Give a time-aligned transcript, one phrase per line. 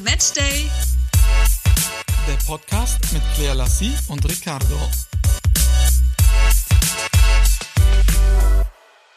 [0.00, 0.70] The Matchday.
[2.26, 4.76] Der Podcast mit Claire Lassie und Ricardo.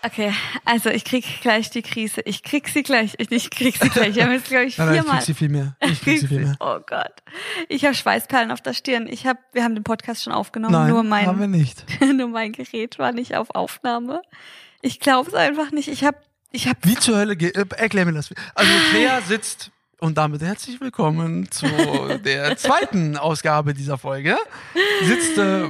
[0.05, 0.33] Okay,
[0.65, 2.21] also ich krieg gleich die Krise.
[2.25, 3.15] Ich krieg sie gleich.
[3.17, 4.17] Ich, ich krieg sie gleich.
[4.17, 5.17] Ich habe jetzt, glaube ich, nein, ich viermal.
[5.17, 5.75] krieg sie viel mehr.
[5.79, 6.55] Ich krieg sie viel mehr.
[6.59, 7.13] Oh Gott.
[7.69, 9.07] Ich habe Schweißperlen auf der Stirn.
[9.07, 10.73] Ich habe, wir haben den Podcast schon aufgenommen.
[10.73, 11.85] Nein, nur mein, haben wir nicht.
[12.01, 14.21] nur mein Gerät war nicht auf Aufnahme.
[14.81, 15.87] Ich glaube es einfach nicht.
[15.87, 16.17] Ich habe,
[16.51, 16.79] ich habe.
[16.83, 18.33] Wie zur Hölle geht, äh, erklär mir das.
[18.55, 21.65] Also Claire sitzt und damit herzlich willkommen zu
[22.25, 24.35] der zweiten Ausgabe dieser Folge.
[25.03, 25.65] Sitzt äh,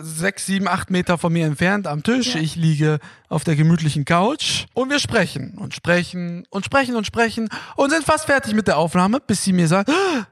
[0.00, 2.34] sechs, sieben, acht Meter von mir entfernt am Tisch.
[2.34, 2.40] Ja.
[2.40, 2.98] Ich liege
[3.28, 8.04] auf der gemütlichen Couch und wir sprechen und sprechen und sprechen und sprechen und sind
[8.04, 10.26] fast fertig mit der Aufnahme, bis sie mir sagt, "Ah,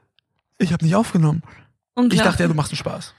[0.57, 1.43] ich habe nicht aufgenommen.
[2.11, 3.13] Ich dachte ja, du machst einen Spaß.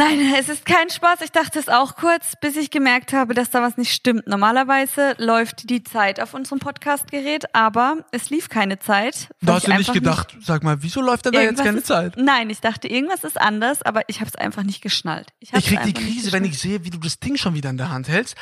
[0.00, 1.20] Nein, es ist kein Spaß.
[1.20, 4.26] Ich dachte es auch kurz, bis ich gemerkt habe, dass da was nicht stimmt.
[4.26, 9.28] Normalerweise läuft die Zeit auf unserem Podcastgerät, aber es lief keine Zeit.
[9.42, 11.86] Da hast ich du nicht gedacht, sag mal, wieso läuft denn da jetzt keine ist,
[11.86, 12.14] Zeit?
[12.16, 15.28] Nein, ich dachte, irgendwas ist anders, aber ich habe es einfach nicht geschnallt.
[15.38, 17.68] Ich hab's krieg die nicht Krise, wenn ich sehe, wie du das Ding schon wieder
[17.68, 18.36] in der Hand hältst.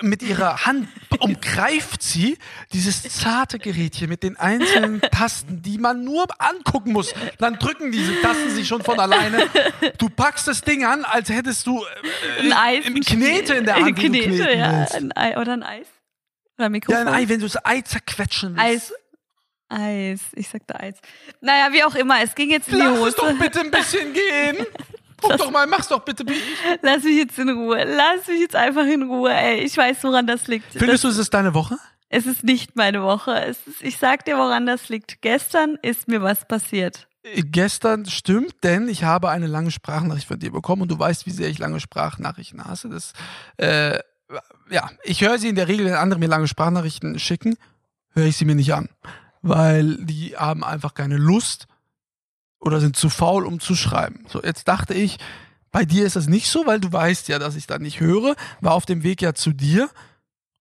[0.00, 2.38] Mit ihrer Hand umgreift sie
[2.72, 7.12] dieses zarte Gerätchen mit den einzelnen Tasten, die man nur angucken muss.
[7.36, 9.46] Dann drücken diese Tasten sich schon von alleine.
[9.98, 13.76] Du packst das Ding an, als hättest du äh, ein Eis, im Knete in der
[13.76, 15.86] Hand, die Knete, kneten ja, ein Ei oder ein Eis
[16.58, 17.08] oder ein Ja, Mikrofon.
[17.08, 18.92] ein Ei, wenn du das Ei zerquetschen willst.
[18.92, 18.92] Eis.
[19.68, 20.96] Eis, ich sagte Eis.
[21.40, 23.16] Naja, wie auch immer, es ging jetzt in die Lass es Hose.
[23.16, 24.66] doch bitte ein bisschen gehen.
[25.20, 26.24] Guck doch mal, mach's doch bitte.
[26.82, 27.84] Lass mich jetzt in Ruhe.
[27.84, 29.60] Lass mich jetzt einfach in Ruhe, ey.
[29.60, 30.66] Ich weiß, woran das liegt.
[30.72, 31.78] Findest du, es ist deine Woche?
[32.10, 33.32] Es ist nicht meine Woche.
[33.46, 35.22] Es ist, ich sag dir, woran das liegt.
[35.22, 37.06] Gestern ist mir was passiert.
[37.22, 41.30] Gestern stimmt, denn ich habe eine lange Sprachnachricht von dir bekommen und du weißt, wie
[41.30, 42.88] sehr ich lange Sprachnachrichten hasse.
[42.88, 43.12] Das,
[43.58, 44.00] äh,
[44.70, 47.56] ja, ich höre sie in der Regel, wenn andere mir lange Sprachnachrichten schicken,
[48.10, 48.88] höre ich sie mir nicht an,
[49.40, 51.68] weil die haben einfach keine Lust
[52.58, 54.24] oder sind zu faul, um zu schreiben.
[54.28, 55.18] So, jetzt dachte ich,
[55.70, 58.34] bei dir ist das nicht so, weil du weißt ja, dass ich da nicht höre,
[58.60, 59.88] war auf dem Weg ja zu dir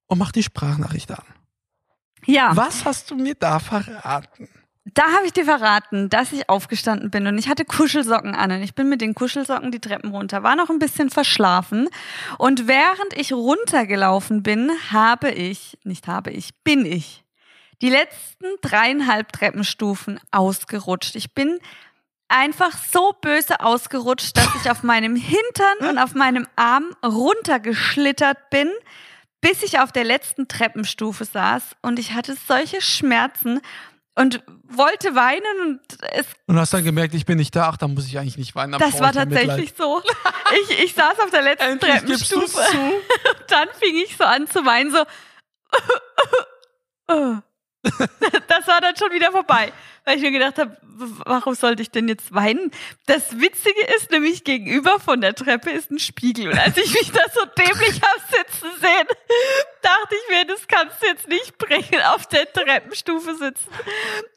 [0.06, 1.26] und mach die Sprachnachricht an.
[2.28, 4.48] Ja, Was hast du mir da verraten?
[4.86, 8.64] Da habe ich dir verraten, dass ich aufgestanden bin und ich hatte Kuschelsocken an und
[8.64, 11.88] ich bin mit den Kuschelsocken die Treppen runter, war noch ein bisschen verschlafen
[12.40, 17.24] und während ich runtergelaufen bin, habe ich, nicht habe ich, bin ich
[17.82, 21.16] die letzten dreieinhalb Treppenstufen ausgerutscht.
[21.16, 21.60] Ich bin
[22.28, 28.70] einfach so böse ausgerutscht, dass ich auf meinem Hintern und auf meinem Arm runtergeschlittert bin,
[29.42, 33.60] bis ich auf der letzten Treppenstufe saß und ich hatte solche Schmerzen
[34.16, 35.80] und wollte weinen und
[36.12, 38.56] es Und hast dann gemerkt, ich bin nicht da, ach, da muss ich eigentlich nicht
[38.56, 38.74] weinen.
[38.74, 39.48] da das war ich ja Mitleid.
[39.48, 40.02] tatsächlich so.
[40.70, 42.62] Ich, ich saß auf der letzten Endlich Treppenstufe.
[42.72, 42.94] zu.
[43.48, 45.02] Dann fing ich so an zu weinen, so.
[48.48, 49.72] Das war dann schon wieder vorbei,
[50.12, 50.76] weil ich mir gedacht habe,
[51.26, 52.72] warum sollte ich denn jetzt weinen?
[53.06, 56.50] Das Witzige ist nämlich, gegenüber von der Treppe ist ein Spiegel.
[56.50, 59.08] Und als ich mich da so dämlich hab sitzen sehen,
[59.82, 63.70] dachte ich mir, das kannst du jetzt nicht bringen, auf der Treppenstufe sitzen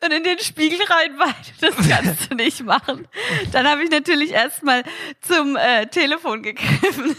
[0.04, 1.34] und in den Spiegel rein weinen.
[1.60, 3.08] Das kannst du nicht machen.
[3.50, 4.84] Dann habe ich natürlich erstmal
[5.22, 7.16] zum äh, Telefon gegriffen.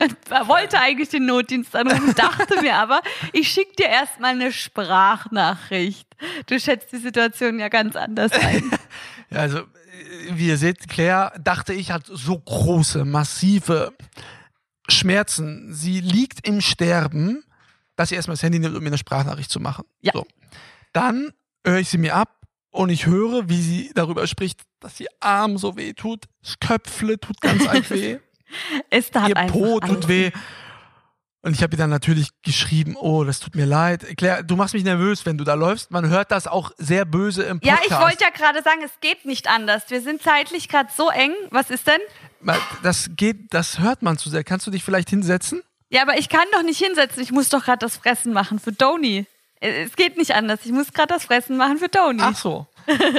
[0.00, 3.00] Und wollte eigentlich den Notdienst anrufen, dachte mir aber,
[3.32, 6.08] ich schicke dir erstmal eine Sprachnachricht.
[6.46, 8.70] Du schätzt die Situation ja ganz anders ein.
[9.30, 9.62] Ja, also,
[10.30, 13.94] wie ihr seht, Claire, dachte ich, hat so große, massive
[14.88, 15.72] Schmerzen.
[15.72, 17.42] Sie liegt im Sterben,
[17.96, 19.86] dass sie erstmal das Handy nimmt, um mir eine Sprachnachricht zu machen.
[20.02, 20.12] Ja.
[20.12, 20.26] So.
[20.92, 21.32] Dann
[21.66, 25.58] höre ich sie mir ab und ich höre, wie sie darüber spricht, dass ihr Arm
[25.58, 28.18] so weh tut, das Köpfle tut ganz arg weh.
[28.90, 30.30] Es tat ihr Po tut weh.
[31.44, 34.16] Und ich habe ihr dann natürlich geschrieben, oh, das tut mir leid.
[34.16, 35.90] Claire, du machst mich nervös, wenn du da läufst.
[35.90, 37.90] Man hört das auch sehr böse im Ja, Podcast.
[37.92, 39.82] ich wollte ja gerade sagen, es geht nicht anders.
[39.88, 41.34] Wir sind zeitlich gerade so eng.
[41.50, 42.00] Was ist denn?
[42.82, 44.42] Das geht, das hört man zu sehr.
[44.42, 45.62] Kannst du dich vielleicht hinsetzen?
[45.90, 47.22] Ja, aber ich kann doch nicht hinsetzen.
[47.22, 49.26] Ich muss doch gerade das Fressen machen für Doni.
[49.60, 50.60] Es geht nicht anders.
[50.64, 52.22] Ich muss gerade das Fressen machen für Doni.
[52.22, 52.66] Ach so.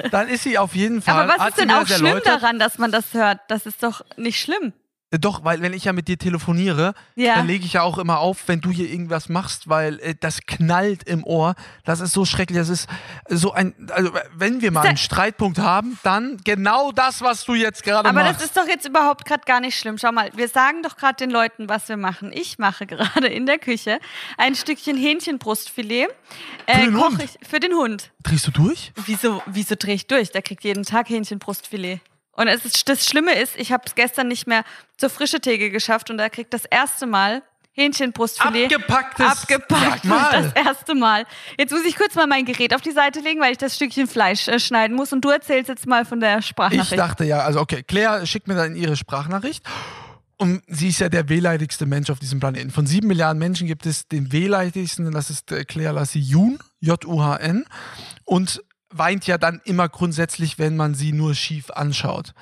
[0.10, 1.30] Dann ist sie auf jeden Fall.
[1.30, 2.42] aber was ist denn auch schlimm erläutert.
[2.42, 3.40] daran, dass man das hört?
[3.50, 4.74] Das ist doch nicht schlimm.
[5.20, 7.36] Doch, weil wenn ich ja mit dir telefoniere, Ja.
[7.36, 10.42] dann lege ich ja auch immer auf, wenn du hier irgendwas machst, weil äh, das
[10.46, 11.56] knallt im Ohr.
[11.84, 12.58] Das ist so schrecklich.
[12.60, 12.88] Das ist
[13.30, 17.84] so ein, also wenn wir mal einen Streitpunkt haben, dann genau das, was du jetzt
[17.84, 18.40] gerade Aber machst.
[18.42, 19.98] das ist doch jetzt überhaupt gerade gar nicht schlimm.
[19.98, 22.32] Schau mal, wir sagen doch gerade den Leuten, was wir machen.
[22.34, 24.00] Ich mache gerade in der Küche
[24.38, 26.08] ein Stückchen Hähnchenbrustfilet.
[26.66, 27.24] Äh, den koch Hund?
[27.24, 28.12] Ich, für den Hund.
[28.24, 28.92] Drehst du durch?
[29.06, 30.32] Wieso, wieso drehe ich durch?
[30.32, 32.00] Der kriegt jeden Tag Hähnchenbrustfilet.
[32.36, 34.64] Und es ist, das Schlimme ist, ich habe es gestern nicht mehr
[34.98, 37.42] zur frische Theke geschafft und er kriegt das erste Mal
[37.76, 38.74] Hähnchenbrustfilet.
[38.74, 39.26] Abgepacktes.
[39.28, 40.06] Abgepackt.
[40.06, 41.26] Das erste Mal.
[41.58, 44.08] Jetzt muss ich kurz mal mein Gerät auf die Seite legen, weil ich das Stückchen
[44.08, 45.12] Fleisch äh, schneiden muss.
[45.12, 46.98] Und du erzählst jetzt mal von der Ich Sprachnachricht.
[46.98, 49.66] dachte ja, also okay, Claire schickt mir dann ihre Sprachnachricht.
[50.38, 52.72] Und sie ist ja der wehleidigste Mensch auf diesem Planeten.
[52.72, 57.66] Von sieben Milliarden Menschen gibt es den wehleidigsten, das ist äh, Claire Lassie Jun, J-U-H-N.
[58.24, 58.64] Und
[58.98, 62.34] weint ja dann immer grundsätzlich, wenn man sie nur schief anschaut.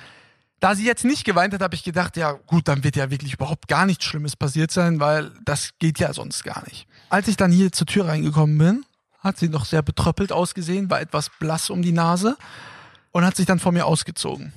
[0.60, 3.34] Da sie jetzt nicht geweint hat, habe ich gedacht, ja gut, dann wird ja wirklich
[3.34, 6.86] überhaupt gar nichts Schlimmes passiert sein, weil das geht ja sonst gar nicht.
[7.10, 8.86] Als ich dann hier zur Tür reingekommen bin,
[9.18, 12.36] hat sie noch sehr betröppelt ausgesehen, war etwas blass um die Nase
[13.10, 14.52] und hat sich dann vor mir ausgezogen.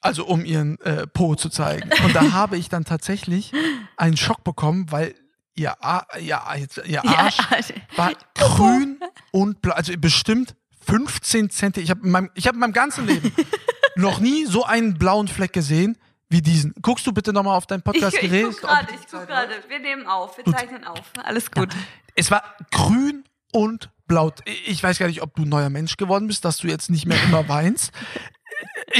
[0.00, 1.90] Also um ihren äh, Po zu zeigen.
[2.04, 3.52] Und da habe ich dann tatsächlich
[3.96, 5.14] einen Schock bekommen, weil
[5.54, 6.40] ihr, A ihr,
[6.86, 7.38] ihr Arsch
[7.96, 8.98] war grün
[9.30, 9.74] und blau.
[9.74, 10.54] Also bestimmt
[10.90, 11.80] 15 Zentimeter.
[11.84, 13.32] Ich habe in, meinem- ich hab in meinem ganzen Leben
[13.96, 15.96] noch nie so einen blauen Fleck gesehen
[16.28, 16.74] wie diesen.
[16.82, 18.46] Guckst du bitte nochmal auf dein Podcast-Gerät?
[18.50, 19.52] ich guck gerade, ich guck gerade.
[19.68, 21.02] Wir nehmen auf, wir zeichnen auf.
[21.24, 21.68] Alles gut.
[22.14, 24.32] Es war grün und blau.
[24.66, 27.06] Ich weiß gar nicht, ob du ein neuer Mensch geworden bist, dass du jetzt nicht
[27.06, 27.92] mehr immer weinst.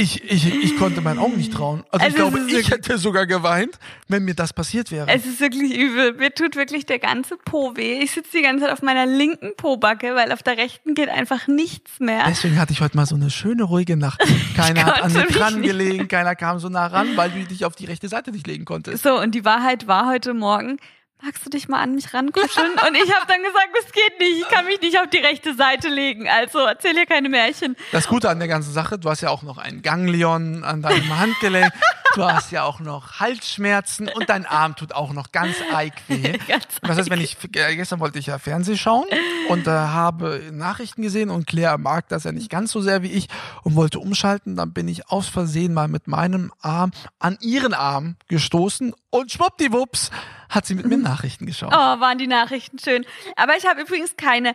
[0.01, 1.83] Ich, ich, ich konnte meinen Augen nicht trauen.
[1.91, 3.77] Also, ich Also, glaube, es ist ich wirklich- hätte sogar geweint,
[4.07, 5.07] wenn mir das passiert wäre.
[5.07, 6.13] Es ist wirklich übel.
[6.13, 7.99] Mir tut wirklich der ganze Po weh.
[8.01, 11.47] Ich sitze die ganze Zeit auf meiner linken Po-Backe, weil auf der rechten geht einfach
[11.47, 12.23] nichts mehr.
[12.27, 14.21] Deswegen hatte ich heute mal so eine schöne, ruhige Nacht.
[14.55, 17.63] Keiner hat an mir mich dran gelegen, keiner kam so nah ran, weil du dich
[17.65, 19.03] auf die rechte Seite nicht legen konntest.
[19.03, 20.77] So, und die Wahrheit war heute Morgen,
[21.23, 22.71] magst du dich mal an mich rankuscheln?
[22.87, 25.55] Und ich habe dann gesagt, das geht nicht, ich kann mich nicht auf die rechte
[25.55, 26.27] Seite legen.
[26.27, 27.75] Also erzähl hier keine Märchen.
[27.91, 31.17] Das Gute an der ganzen Sache, du hast ja auch noch ein Ganglion an deinem
[31.17, 31.71] Handgelenk,
[32.15, 36.37] du hast ja auch noch Halsschmerzen und dein Arm tut auch noch ganz eig weh.
[36.47, 39.05] Ganz Das heißt, wenn ich, äh, gestern wollte ich ja Fernseh schauen
[39.49, 43.11] und äh, habe Nachrichten gesehen und Claire mag das ja nicht ganz so sehr wie
[43.11, 43.27] ich
[43.63, 48.15] und wollte umschalten, dann bin ich aus Versehen mal mit meinem Arm an ihren Arm
[48.27, 50.09] gestoßen und schwuppdiwupps
[50.51, 51.71] hat sie mit mir Nachrichten geschaut.
[51.73, 53.05] Oh, waren die Nachrichten schön.
[53.35, 54.53] Aber ich habe übrigens keine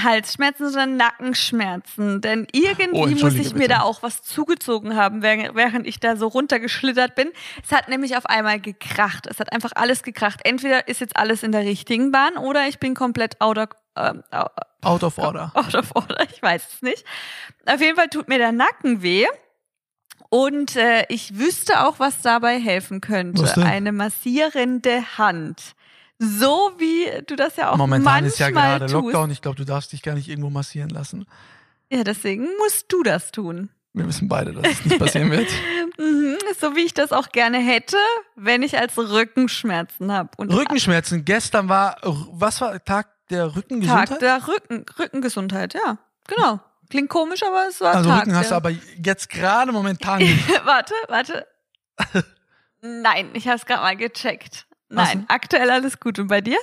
[0.00, 2.20] Halsschmerzen, sondern Nackenschmerzen.
[2.20, 3.68] Denn irgendwie Oh, muss ich mir bitte.
[3.74, 7.30] da auch was zugezogen haben, während während ich da so runtergeschlittert bin.
[7.64, 9.26] Es hat nämlich auf einmal gekracht.
[9.26, 10.40] Es hat einfach alles gekracht.
[10.44, 14.22] Entweder ist jetzt alles in der richtigen Bahn oder ich bin komplett out of, ähm,
[14.82, 15.50] Out of order.
[15.54, 16.24] out of order.
[16.32, 17.04] Ich weiß es nicht.
[17.66, 19.26] Auf jeden Fall tut mir der Nacken weh.
[20.30, 23.56] Und äh, ich wüsste auch, was dabei helfen könnte.
[23.62, 25.74] Eine massierende Hand.
[26.18, 28.94] So wie du das ja auch Momentan manchmal ist ja gerade tust.
[28.94, 29.30] Lockdown.
[29.30, 31.26] Ich glaube, du darfst dich gar nicht irgendwo massieren lassen.
[31.90, 33.70] Ja, deswegen musst du das tun.
[33.92, 35.48] Wir wissen beide, dass es nicht passieren wird.
[35.96, 37.96] Mhm, so wie ich das auch gerne hätte,
[38.34, 40.30] wenn ich als Rückenschmerzen habe.
[40.38, 41.24] Und Rückenschmerzen.
[41.24, 44.08] Gestern war, was war Tag der Rückengesundheit?
[44.08, 45.98] Tag der Rücken, Rückengesundheit, ja.
[46.26, 46.58] Genau.
[46.90, 50.48] Klingt komisch, aber es war also Tag Rücken hast du aber jetzt gerade momentan nicht.
[50.64, 51.46] warte, warte.
[52.80, 54.66] Nein, ich habe es gerade mal gecheckt.
[54.88, 55.34] Nein, so.
[55.34, 56.18] aktuell alles gut.
[56.18, 56.58] Und bei dir?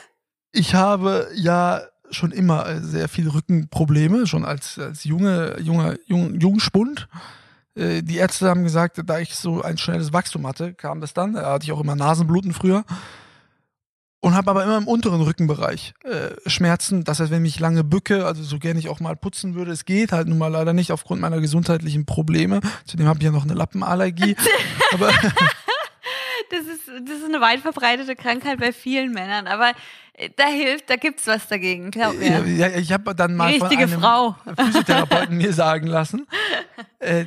[0.51, 1.81] Ich habe ja
[2.11, 7.07] schon immer äh, sehr viele Rückenprobleme, schon als, als junge, junger, jung, Jungspund.
[7.75, 11.33] Äh, Die Ärzte haben gesagt, da ich so ein schnelles Wachstum hatte, kam das dann.
[11.33, 12.83] Da hatte ich auch immer Nasenbluten früher.
[14.23, 17.03] Und habe aber immer im unteren Rückenbereich äh, Schmerzen.
[17.03, 19.71] Das heißt, wenn ich mich lange bücke, also so gerne ich auch mal putzen würde,
[19.71, 22.61] es geht halt nun mal leider nicht aufgrund meiner gesundheitlichen Probleme.
[22.85, 24.35] Zudem habe ich ja noch eine Lappenallergie.
[24.93, 25.11] aber
[26.51, 29.71] Das ist, das ist eine weit verbreitete Krankheit bei vielen Männern, aber
[30.13, 32.45] äh, da hilft, da gibt's was dagegen, glaub mir.
[32.45, 34.35] Ja, ich habe dann mal Die von richtige einem Frau.
[34.57, 36.27] Physiotherapeuten mir sagen lassen,
[36.99, 37.25] äh,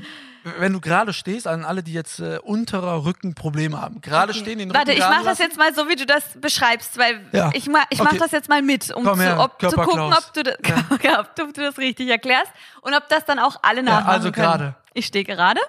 [0.58, 4.58] wenn du gerade stehst, an alle, die jetzt äh, unterer Rücken Probleme haben, gerade stehen,
[4.58, 7.20] den Rücken Warte, ich gerade mach das jetzt mal so, wie du das beschreibst, weil
[7.32, 7.50] Ja.
[7.54, 8.18] ich, ma ich mach Okay.
[8.18, 10.56] das jetzt mal mit, um Komm zu, ob, zu gucken, ob du, das,
[11.02, 11.20] ja.
[11.20, 14.46] ob du das richtig erklärst und ob das dann auch alle nachmachen also können.
[14.46, 14.76] gerade.
[14.92, 15.60] Ich stehe gerade.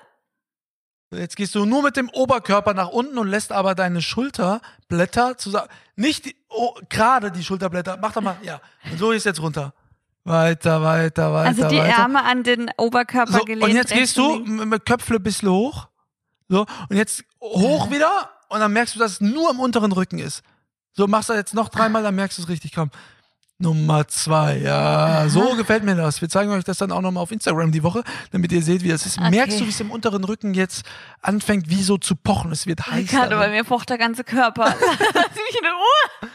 [1.12, 5.70] Jetzt gehst du nur mit dem Oberkörper nach unten und lässt aber deine Schulterblätter zusammen.
[5.96, 7.98] Nicht die, oh, gerade die Schulterblätter.
[8.01, 8.60] Mach doch mal, ja.
[8.91, 9.74] Und so ist jetzt runter.
[10.25, 11.48] Weiter, weiter, weiter.
[11.50, 12.00] Also die weiter.
[12.01, 13.63] Ärme an den Oberkörper So, gelehnt.
[13.63, 15.88] und jetzt gehst du mit Köpfle ein bisschen hoch.
[16.50, 18.29] So, und jetzt hoch wieder.
[18.50, 20.41] Und dann merkst du, dass es nur am unteren Rücken ist.
[20.94, 22.74] So, machst du jetzt noch dreimal, dann merkst du es richtig.
[22.74, 22.89] Komm.
[23.58, 26.20] Nummer zwei, ja, so gefällt mir das.
[26.20, 28.89] Wir zeigen euch das dann auch nochmal auf Instagram die Woche, damit ihr seht, wie
[28.89, 29.17] das ist.
[29.17, 29.29] Okay.
[29.29, 30.86] Merkst du, wie es im unteren Rücken jetzt
[31.22, 32.51] anfängt, wie so zu pochen?
[32.51, 33.08] Es wird heiß.
[33.10, 34.65] Gerade bei mir pocht der ganze Körper.
[35.13, 36.29] Lass mich in Ruhe.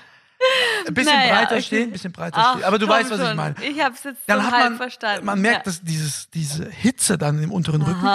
[0.86, 1.62] Ein bisschen Naja, breiter okay.
[1.62, 2.64] stehen, ein bisschen breiter Ach, stehen.
[2.64, 3.36] Aber du weißt, was ich schon.
[3.36, 3.54] meine.
[3.62, 5.26] Ich hab's jetzt Dann so hat man, verstanden.
[5.26, 5.62] man merkt, ja.
[5.72, 8.08] dass dieses, diese Hitze dann im unteren Rücken.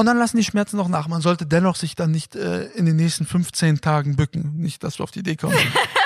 [0.00, 1.08] Und dann lassen die Schmerzen noch nach.
[1.08, 4.54] Man sollte dennoch sich dann nicht äh, in den nächsten 15 Tagen bücken.
[4.56, 5.58] Nicht, dass du auf die Idee kommst.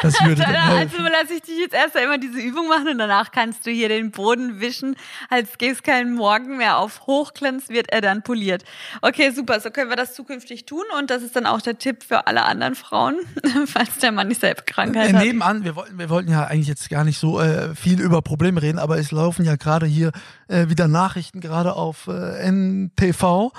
[0.02, 0.98] Das würde dann helfen.
[0.98, 3.88] Also lasse ich dich jetzt erst einmal diese Übung machen und danach kannst du hier
[3.88, 4.96] den Boden wischen,
[5.30, 6.78] als gäbe es keinen Morgen mehr.
[6.78, 8.64] Auf Hochglanz wird er dann poliert.
[9.00, 9.60] Okay, super.
[9.60, 12.42] So können wir das zukünftig tun und das ist dann auch der Tipp für alle
[12.42, 13.14] anderen Frauen,
[13.66, 15.22] falls der Mann dieselbe Krankheit äh, hat.
[15.22, 18.60] Nebenan, wir wollten, wir wollten ja eigentlich jetzt gar nicht so äh, viel über Probleme
[18.60, 20.10] reden, aber es laufen ja gerade hier
[20.48, 23.52] äh, wieder Nachrichten, gerade auf äh, NTV.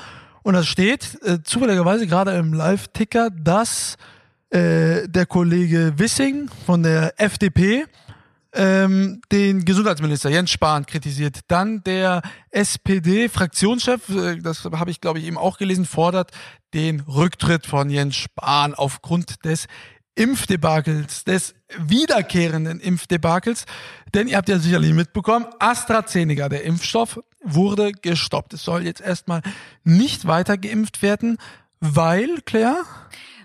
[0.45, 3.97] Und da steht äh, zufälligerweise gerade im Live-Ticker, dass
[4.51, 7.85] äh, der Kollege Wissing von der FDP
[8.53, 11.39] ähm, den Gesundheitsminister Jens Spahn kritisiert.
[11.47, 12.21] Dann der
[12.51, 16.29] SPD-Fraktionschef, äh, das habe ich glaube ich eben auch gelesen, fordert
[16.75, 19.65] den Rücktritt von Jens Spahn aufgrund des
[20.15, 23.65] Impfdebakels, des wiederkehrenden Impfdebakels.
[24.13, 28.53] Denn ihr habt ja sicherlich mitbekommen, AstraZeneca, der Impfstoff, wurde gestoppt.
[28.53, 29.41] Es soll jetzt erstmal
[29.83, 31.37] nicht weiter geimpft werden,
[31.79, 32.83] weil, Claire?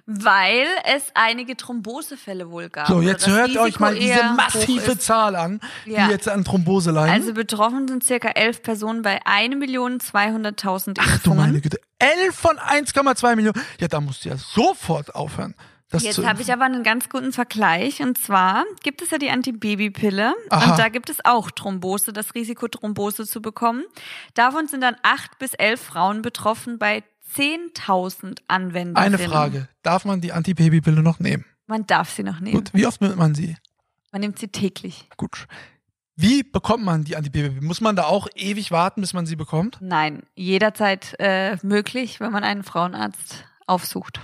[0.07, 2.89] Weil es einige Thrombosefälle wohl gab.
[2.89, 6.07] So, jetzt hört Risiko euch mal diese massive Zahl an, ja.
[6.07, 7.15] die jetzt an Thrombose leiden.
[7.15, 10.97] Also betroffen sind circa elf Personen bei 1.200.000 Impfungen.
[10.99, 13.61] Ach du meine Güte, elf von 1,2 Millionen.
[13.79, 15.55] Ja, da musst du ja sofort aufhören.
[15.91, 18.01] Das Jetzt habe ich aber einen ganz guten Vergleich.
[18.01, 20.35] Und zwar gibt es ja die Antibabypille.
[20.51, 23.83] Und da gibt es auch Thrombose, das Risiko, Thrombose zu bekommen.
[24.35, 27.03] Davon sind dann acht bis elf Frauen betroffen bei
[27.37, 28.97] 10.000 Anwendungen.
[28.97, 29.69] Eine Frage.
[29.83, 31.45] Darf man die Antibabypille noch nehmen?
[31.67, 32.57] Man darf sie noch nehmen.
[32.57, 32.71] Gut.
[32.73, 33.57] Wie oft nimmt man sie?
[34.13, 35.09] Man nimmt sie täglich.
[35.17, 35.47] Gut.
[36.15, 37.63] Wie bekommt man die Antibabypille?
[37.67, 39.79] Muss man da auch ewig warten, bis man sie bekommt?
[39.81, 44.21] Nein, jederzeit äh, möglich, wenn man einen Frauenarzt aufsucht.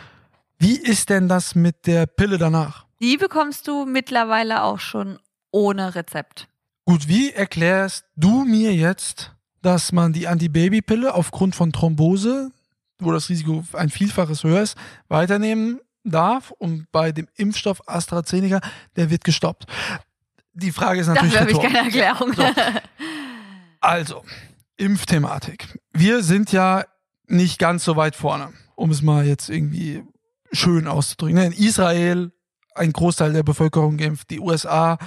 [0.59, 2.87] Wie ist denn das mit der Pille danach?
[3.01, 5.19] Die bekommst du mittlerweile auch schon
[5.51, 6.49] ohne Rezept.
[6.87, 12.53] Gut, wie erklärst du mir jetzt, dass man die Antibabypille aufgrund von Thrombose,
[13.01, 14.77] wo das Risiko ein Vielfaches höher ist,
[15.09, 18.61] weiternehmen darf und bei dem Impfstoff AstraZeneca,
[18.95, 19.67] der wird gestoppt?
[20.55, 21.35] Die Frage ist natürlich.
[21.35, 22.33] Dafür habe ich keine Erklärung.
[22.33, 22.45] So.
[23.81, 24.25] Also,
[24.79, 25.79] Impfthematik.
[25.93, 26.85] Wir sind ja
[27.27, 30.03] nicht ganz so weit vorne, um es mal jetzt irgendwie
[30.57, 31.39] schön auszudrücken.
[31.39, 32.33] In Israel
[32.75, 34.99] ein Großteil der Bevölkerung geimpft, die USA,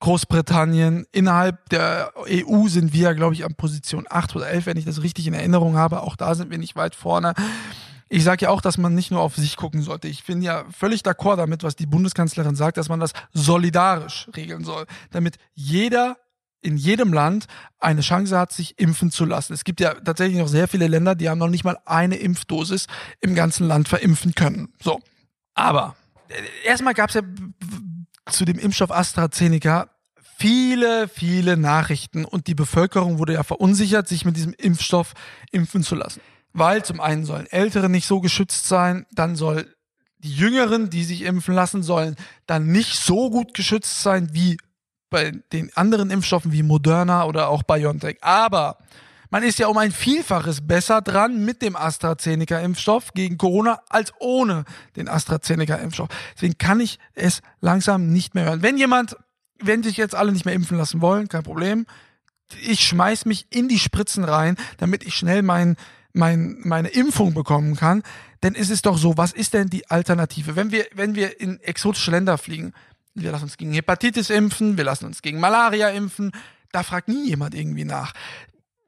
[0.00, 1.06] Großbritannien.
[1.12, 5.02] Innerhalb der EU sind wir, glaube ich, an Position 8 oder 11, wenn ich das
[5.02, 6.02] richtig in Erinnerung habe.
[6.02, 7.34] Auch da sind wir nicht weit vorne.
[8.08, 10.06] Ich sage ja auch, dass man nicht nur auf sich gucken sollte.
[10.06, 14.64] Ich bin ja völlig d'accord damit, was die Bundeskanzlerin sagt, dass man das solidarisch regeln
[14.64, 16.16] soll, damit jeder
[16.62, 17.46] in jedem Land
[17.78, 19.52] eine Chance hat, sich impfen zu lassen.
[19.52, 22.86] Es gibt ja tatsächlich noch sehr viele Länder, die haben noch nicht mal eine Impfdosis
[23.20, 24.72] im ganzen Land verimpfen können.
[24.82, 25.00] So.
[25.54, 25.96] Aber
[26.28, 27.22] äh, erstmal gab es ja
[28.30, 29.90] zu dem Impfstoff AstraZeneca
[30.38, 35.14] viele, viele Nachrichten und die Bevölkerung wurde ja verunsichert, sich mit diesem Impfstoff
[35.50, 36.20] impfen zu lassen.
[36.52, 39.74] Weil zum einen sollen Ältere nicht so geschützt sein, dann soll
[40.18, 44.56] die Jüngeren, die sich impfen lassen, sollen dann nicht so gut geschützt sein wie
[45.10, 48.18] bei den anderen Impfstoffen wie Moderna oder auch BioNTech.
[48.22, 48.78] Aber
[49.30, 54.64] man ist ja um ein Vielfaches besser dran mit dem AstraZeneca-Impfstoff gegen Corona als ohne
[54.96, 56.08] den AstraZeneca-Impfstoff.
[56.34, 58.62] Deswegen kann ich es langsam nicht mehr hören.
[58.62, 59.16] Wenn jemand,
[59.60, 61.86] wenn sich jetzt alle nicht mehr impfen lassen wollen, kein Problem.
[62.62, 65.76] Ich schmeiß mich in die Spritzen rein, damit ich schnell mein,
[66.12, 68.02] mein, meine Impfung bekommen kann.
[68.42, 70.54] Denn es ist doch so, was ist denn die Alternative?
[70.54, 72.72] Wenn wir, wenn wir in exotische Länder fliegen,
[73.16, 76.32] wir lassen uns gegen Hepatitis impfen, wir lassen uns gegen Malaria impfen.
[76.70, 78.12] Da fragt nie jemand irgendwie nach.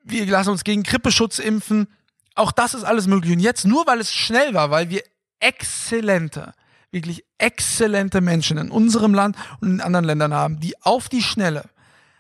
[0.05, 1.89] Wir lassen uns gegen Grippeschutz impfen.
[2.35, 3.33] Auch das ist alles möglich.
[3.33, 5.03] Und jetzt nur, weil es schnell war, weil wir
[5.41, 6.53] exzellente,
[6.91, 11.65] wirklich exzellente Menschen in unserem Land und in anderen Ländern haben, die auf die Schnelle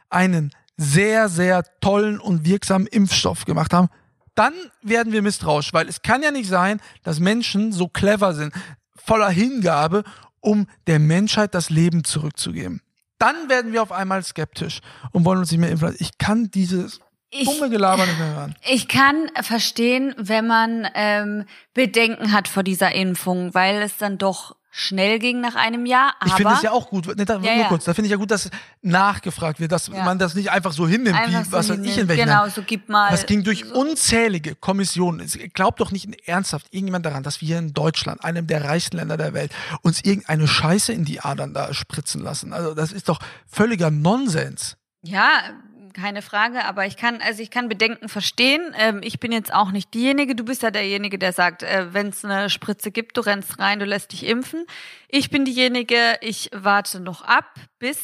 [0.09, 3.89] einen sehr, sehr tollen und wirksamen Impfstoff gemacht haben,
[4.35, 8.55] dann werden wir misstrauisch, weil es kann ja nicht sein, dass Menschen so clever sind,
[8.97, 10.05] voller Hingabe
[10.41, 12.83] um der Menschheit das Leben zurückzugeben.
[13.19, 14.81] Dann werden wir auf einmal skeptisch
[15.13, 15.97] und wollen uns nicht mehr impfen.
[15.99, 17.01] Ich kann dieses
[17.33, 18.55] dumme Gelaber nicht mehr hören.
[18.69, 24.57] Ich kann verstehen, wenn man ähm, Bedenken hat vor dieser Impfung, weil es dann doch
[24.71, 26.15] schnell ging nach einem Jahr.
[26.21, 27.69] Aber ich finde es ja auch gut, ne, da, ja, nur ja.
[27.69, 28.51] kurz, da finde ich ja gut, dass
[28.83, 30.05] nachgefragt wird, dass ja.
[30.05, 32.49] man das nicht einfach so hinnimmt, einfach wie so was weiß ich in welchen Genau,
[32.49, 33.11] so gib mal.
[33.11, 33.75] Das ging durch so.
[33.75, 35.27] unzählige Kommissionen.
[35.55, 39.17] Glaubt doch nicht ernsthaft irgendjemand daran, dass wir hier in Deutschland, einem der reichsten Länder
[39.17, 42.53] der Welt, uns irgendeine Scheiße in die Adern da spritzen lassen.
[42.53, 44.77] Also das ist doch völliger Nonsens.
[45.03, 45.43] Ja,
[45.93, 48.75] keine Frage, aber ich kann, also ich kann Bedenken verstehen.
[48.79, 52.09] Ähm, ich bin jetzt auch nicht diejenige, du bist ja derjenige, der sagt, äh, wenn
[52.09, 54.65] es eine Spritze gibt, du rennst rein, du lässt dich impfen.
[55.09, 57.99] Ich bin diejenige, ich warte noch ab, bis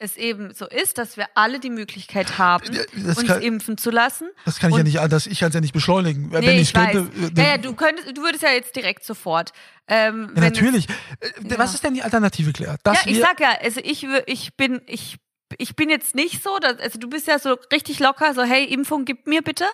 [0.00, 3.76] es eben so ist, dass wir alle die Möglichkeit haben, Ja, das uns kann- impfen
[3.78, 4.28] zu lassen.
[4.44, 6.30] Das kann ich ja Und- nicht, das, ich kann es ja nicht beschleunigen.
[6.30, 6.92] Wenn Nee, ich ich weiß.
[6.92, 9.52] könnte, äh, ja, ja, du könntest, du würdest ja jetzt direkt sofort.
[9.88, 10.88] Ähm, Ja, wenn natürlich.
[10.88, 11.58] Äh, Ja.
[11.58, 12.76] Was ist denn die Alternative, Claire?
[12.84, 15.16] Dass ja, ich sag ja, also ich, ich bin, ich,
[15.56, 18.64] ich bin jetzt nicht so, dass, also du bist ja so richtig locker, so hey,
[18.64, 19.64] Impfung gib mir bitte.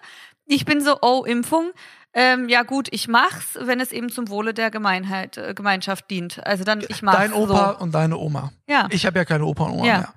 [0.47, 1.73] Ich bin so, oh, Impfung.
[2.17, 6.47] Ähm, ja gut, ich mach's, wenn es eben zum Wohle der Gemeinheit, äh, Gemeinschaft dient.
[6.47, 7.83] Also dann, ich mach's dein Opa so.
[7.83, 8.53] und deine Oma.
[8.69, 8.87] Ja.
[8.91, 9.99] Ich habe ja keine Opa und Oma Ja.
[9.99, 10.15] mehr.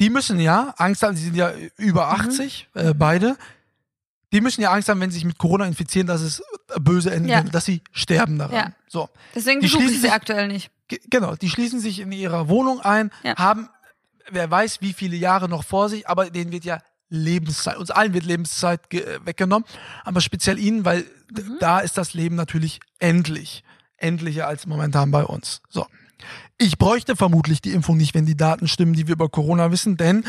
[0.00, 2.12] Die müssen ja Angst haben, die sind ja über Mhm.
[2.28, 3.36] 80, äh, beide.
[4.32, 6.42] Die müssen ja Angst haben, wenn sie sich mit Corona infizieren, dass es
[6.78, 7.42] böse enden Ja.
[7.42, 8.54] dass sie sterben daran.
[8.54, 8.72] Ja.
[8.86, 9.08] So.
[9.34, 10.70] Deswegen schließen sie aktuell nicht.
[10.86, 13.36] Ge- Genau, die schließen sich in ihrer Wohnung ein, Ja.
[13.36, 13.68] haben,
[14.30, 16.80] wer weiß, wie viele Jahre noch vor sich, aber denen wird ja
[17.10, 19.66] Lebenszeit, uns allen wird Lebenszeit äh, weggenommen,
[20.04, 21.58] aber speziell ihnen, weil Mhm.
[21.60, 23.62] da ist das Leben natürlich endlich,
[23.98, 25.60] endlicher als momentan bei uns.
[25.68, 25.86] So.
[26.56, 29.98] Ich bräuchte vermutlich die Impfung nicht, wenn die Daten stimmen, die wir über Corona wissen,
[29.98, 30.24] denn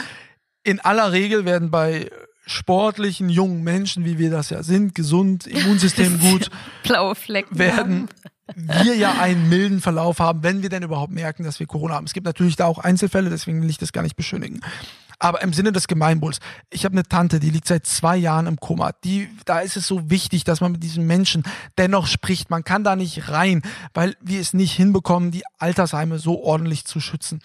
[0.63, 2.09] in aller Regel werden bei
[2.45, 6.49] sportlichen jungen Menschen, wie wir das ja sind, gesund, Immunsystem gut,
[6.83, 7.57] Blaue Flecken.
[7.57, 8.09] werden
[8.55, 12.05] wir ja einen milden Verlauf haben, wenn wir denn überhaupt merken, dass wir Corona haben.
[12.05, 14.61] Es gibt natürlich da auch Einzelfälle, deswegen will ich das gar nicht beschönigen.
[15.19, 16.39] Aber im Sinne des Gemeinwohls,
[16.69, 18.93] ich habe eine Tante, die liegt seit zwei Jahren im Koma.
[19.03, 21.43] Die, da ist es so wichtig, dass man mit diesen Menschen
[21.77, 22.49] dennoch spricht.
[22.49, 23.61] Man kann da nicht rein,
[23.93, 27.41] weil wir es nicht hinbekommen, die Altersheime so ordentlich zu schützen.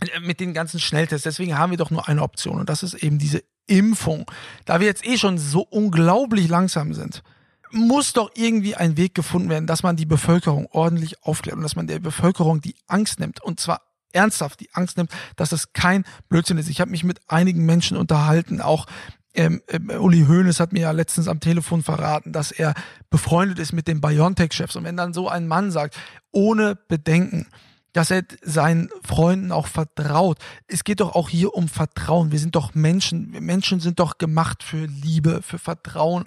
[0.00, 1.24] Äh, Mit den ganzen Schnelltests.
[1.24, 4.30] Deswegen haben wir doch nur eine Option und das ist eben diese Impfung.
[4.64, 7.24] Da wir jetzt eh schon so unglaublich langsam sind,
[7.72, 11.76] muss doch irgendwie ein Weg gefunden werden, dass man die Bevölkerung ordentlich aufklärt und dass
[11.76, 13.82] man der Bevölkerung die Angst nimmt und zwar
[14.12, 16.68] ernsthaft die Angst nimmt, dass es kein Blödsinn ist.
[16.68, 18.86] Ich habe mich mit einigen Menschen unterhalten, auch
[19.34, 22.74] ähm, ähm, Uli Hoeneß hat mir ja letztens am Telefon verraten, dass er
[23.10, 24.74] befreundet ist mit den BioNTech-Chefs.
[24.74, 25.96] Und wenn dann so ein Mann sagt,
[26.32, 27.46] ohne Bedenken,
[27.92, 30.38] dass er seinen Freunden auch vertraut.
[30.66, 32.32] Es geht doch auch hier um Vertrauen.
[32.32, 33.30] Wir sind doch Menschen.
[33.30, 36.24] Menschen sind doch gemacht für Liebe, für Vertrauen.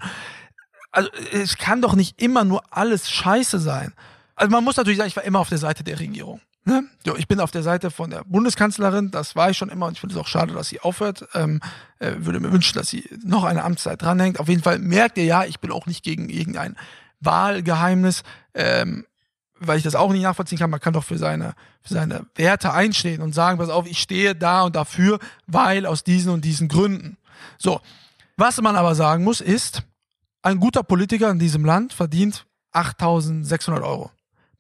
[0.92, 3.94] Also es kann doch nicht immer nur alles Scheiße sein.
[4.36, 6.42] Also man muss natürlich sagen, ich war immer auf der Seite der Regierung.
[6.64, 6.84] Ne?
[7.06, 9.94] So, ich bin auf der Seite von der Bundeskanzlerin, das war ich schon immer und
[9.94, 11.28] ich finde es auch schade, dass sie aufhört.
[11.34, 11.60] Ähm,
[12.00, 14.40] äh, würde mir wünschen, dass sie noch eine Amtszeit dranhängt.
[14.40, 16.76] Auf jeden Fall merkt ihr ja, ich bin auch nicht gegen irgendein
[17.20, 19.06] Wahlgeheimnis, ähm,
[19.60, 20.70] weil ich das auch nicht nachvollziehen kann.
[20.70, 24.36] Man kann doch für seine, für seine Werte einstehen und sagen, pass auf, ich stehe
[24.36, 27.18] da und dafür, weil aus diesen und diesen Gründen.
[27.58, 27.82] So,
[28.38, 29.84] was man aber sagen muss, ist,
[30.42, 34.12] ein guter Politiker in diesem Land verdient 8.600 Euro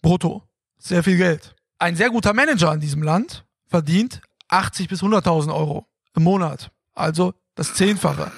[0.01, 0.43] brutto.
[0.77, 1.55] Sehr viel Geld.
[1.77, 6.71] Ein sehr guter Manager in diesem Land verdient 80 bis 100.000 Euro im Monat.
[6.93, 8.31] Also das Zehnfache.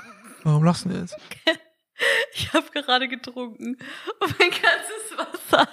[0.44, 1.16] Warum lachst du jetzt?
[2.34, 3.78] Ich habe gerade getrunken
[4.20, 5.70] und mein ganzes Wasser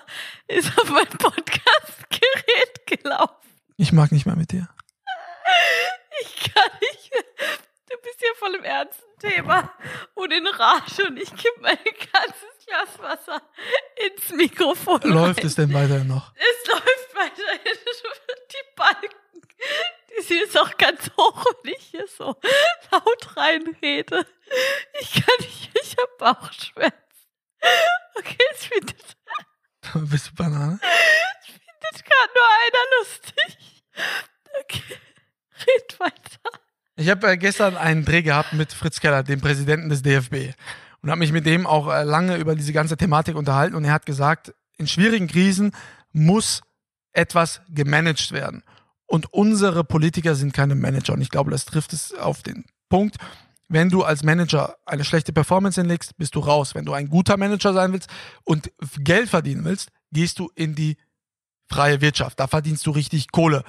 [0.47, 3.51] ist auf mein Podcast-Gerät gelaufen.
[3.79, 4.69] Ich mag nicht mehr mit dir.
[6.21, 7.11] Ich kann nicht.
[7.91, 9.73] Du bist hier voll im ernsten Thema
[10.15, 11.79] und in Rage und ich kipp mein
[12.13, 13.43] ganzes Glas Wasser
[13.97, 15.01] ins Mikrofon.
[15.03, 15.47] Läuft rein.
[15.47, 16.33] es denn weiterhin noch?
[16.37, 17.77] Es läuft weiterhin.
[18.51, 19.09] Die Balken,
[20.19, 22.35] die sind jetzt auch ganz hoch, wenn ich hier so
[22.91, 24.27] laut reinrede.
[25.01, 26.97] Ich kann nicht, ich hab Bauchschmerzen.
[28.17, 28.97] Okay, es findet,
[30.11, 30.79] Bist du Banane?
[31.45, 33.85] findet gerade nur einer lustig.
[34.61, 34.99] Okay,
[35.67, 36.61] red weiter.
[37.01, 40.55] Ich habe äh, gestern einen Dreh gehabt mit Fritz Keller, dem Präsidenten des DFB.
[41.01, 43.75] Und habe mich mit dem auch äh, lange über diese ganze Thematik unterhalten.
[43.75, 45.73] Und er hat gesagt, in schwierigen Krisen
[46.13, 46.61] muss
[47.13, 48.63] etwas gemanagt werden.
[49.07, 51.15] Und unsere Politiker sind keine Manager.
[51.15, 53.17] Und ich glaube, das trifft es auf den Punkt.
[53.67, 56.75] Wenn du als Manager eine schlechte Performance hinlegst, bist du raus.
[56.75, 58.11] Wenn du ein guter Manager sein willst
[58.45, 60.99] und Geld verdienen willst, gehst du in die
[61.67, 62.39] freie Wirtschaft.
[62.39, 63.65] Da verdienst du richtig Kohle.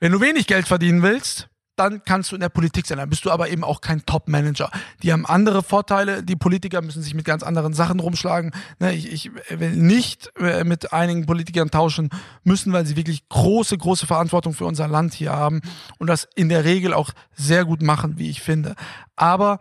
[0.00, 2.98] Wenn du wenig Geld verdienen willst, dann kannst du in der Politik sein.
[2.98, 4.70] Dann bist du aber eben auch kein Top-Manager.
[5.02, 6.22] Die haben andere Vorteile.
[6.22, 8.52] Die Politiker müssen sich mit ganz anderen Sachen rumschlagen.
[8.78, 12.10] Ne, ich, ich will nicht äh, mit einigen Politikern tauschen
[12.44, 15.60] müssen, weil sie wirklich große, große Verantwortung für unser Land hier haben
[15.98, 18.74] und das in der Regel auch sehr gut machen, wie ich finde.
[19.14, 19.60] Aber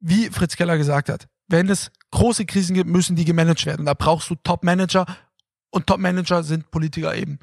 [0.00, 3.86] wie Fritz Keller gesagt hat, wenn es große Krisen gibt, müssen die gemanagt werden.
[3.86, 5.06] Da brauchst du Top-Manager
[5.70, 7.38] und Top-Manager sind Politiker eben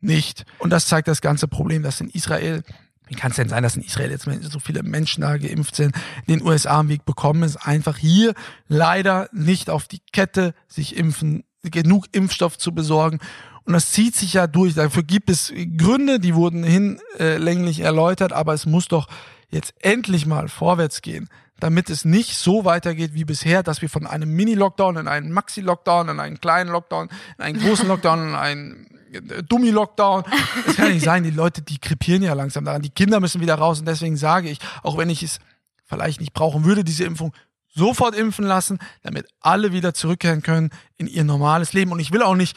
[0.00, 0.44] nicht.
[0.58, 2.62] Und das zeigt das ganze Problem, dass in Israel,
[3.12, 5.94] wie kann es denn sein, dass in Israel jetzt so viele Menschen da geimpft sind,
[6.26, 8.32] in den USA einen Weg bekommen, ist einfach hier
[8.68, 13.18] leider nicht auf die Kette, sich impfen, genug Impfstoff zu besorgen.
[13.64, 14.74] Und das zieht sich ja durch.
[14.74, 19.08] Dafür gibt es Gründe, die wurden hinlänglich erläutert, aber es muss doch
[19.50, 21.28] jetzt endlich mal vorwärts gehen,
[21.60, 26.08] damit es nicht so weitergeht wie bisher, dass wir von einem Mini-Lockdown in einen Maxi-Lockdown,
[26.08, 28.86] in einen kleinen Lockdown, in einen großen Lockdown, in einen
[29.20, 30.24] Dummi-Lockdown.
[30.66, 31.24] Das kann nicht sein.
[31.24, 32.82] Die Leute, die krepieren ja langsam daran.
[32.82, 35.38] Die Kinder müssen wieder raus und deswegen sage ich, auch wenn ich es
[35.84, 37.32] vielleicht nicht brauchen würde, diese Impfung,
[37.74, 41.92] sofort impfen lassen, damit alle wieder zurückkehren können in ihr normales Leben.
[41.92, 42.56] Und ich will auch nicht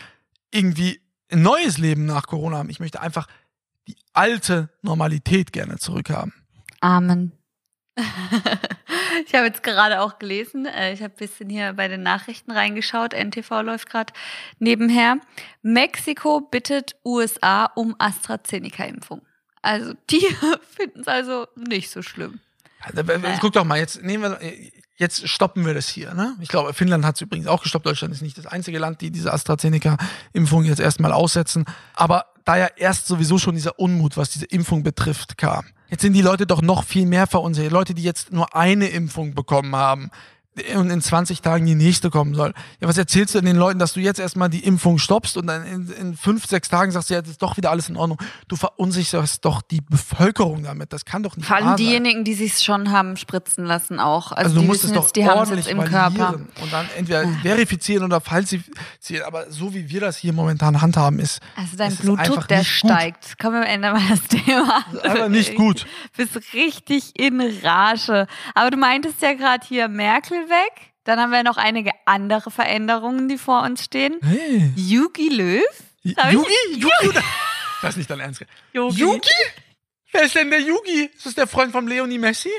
[0.52, 2.70] irgendwie ein neues Leben nach Corona haben.
[2.70, 3.28] Ich möchte einfach
[3.88, 6.34] die alte Normalität gerne zurückhaben.
[6.82, 7.32] Amen.
[9.26, 12.52] Ich habe jetzt gerade auch gelesen, äh, ich habe ein bisschen hier bei den Nachrichten
[12.52, 14.14] reingeschaut, NTV läuft gerade
[14.60, 15.18] nebenher.
[15.62, 19.22] Mexiko bittet USA um AstraZeneca-Impfung.
[19.62, 20.26] Also die
[20.76, 22.40] finden es also nicht so schlimm.
[22.94, 23.38] Naja.
[23.42, 24.40] Guck doch mal, jetzt nehmen wir,
[24.98, 26.14] jetzt stoppen wir das hier.
[26.14, 26.36] Ne?
[26.40, 27.86] Ich glaube, Finnland hat es übrigens auch gestoppt.
[27.86, 31.66] Deutschland ist nicht das einzige Land, die diese AstraZeneca-Impfung jetzt erstmal aussetzen.
[31.96, 36.14] Aber da ja erst sowieso schon dieser Unmut, was diese Impfung betrifft, kam, Jetzt sind
[36.14, 37.72] die Leute doch noch viel mehr verunsichert.
[37.72, 40.10] Leute, die jetzt nur eine Impfung bekommen haben,
[40.76, 42.54] und in 20 Tagen die nächste kommen soll.
[42.80, 45.66] Ja, was erzählst du den Leuten, dass du jetzt erstmal die Impfung stoppst und dann
[45.66, 48.18] in, in fünf, sechs Tagen sagst du, ja, jetzt ist doch wieder alles in Ordnung.
[48.48, 50.94] Du verunsicherst doch die Bevölkerung damit.
[50.94, 54.32] Das kann doch nicht Vor allem diejenigen, die sich schon haben spritzen lassen auch.
[54.32, 56.36] Also, also du musst es doch jetzt, die jetzt im Körper.
[56.62, 59.26] Und dann entweder verifizieren oder falsifizieren.
[59.26, 61.42] Aber so wie wir das hier momentan handhaben, ist.
[61.56, 63.38] Also dein Blutdruck, der steigt.
[63.40, 64.86] Kommen wir am Ende mal das Thema.
[64.92, 65.86] Das ist einfach nicht gut.
[66.16, 68.28] Du bist richtig in Rage.
[68.54, 70.94] Aber du meintest ja gerade hier Merkel weg.
[71.04, 74.20] Dann haben wir noch einige andere Veränderungen, die vor uns stehen.
[74.24, 74.72] Hey.
[74.76, 75.64] Yugi Löw.
[76.04, 76.54] Yugi?
[76.74, 77.20] Yugi?
[77.82, 78.44] Das ist nicht dein Ernst.
[78.74, 79.00] Yugi?
[79.00, 79.30] Yugi?
[80.12, 81.12] Wer ist denn der Yugi?
[81.14, 82.50] Ist das der Freund von Leonie Messi?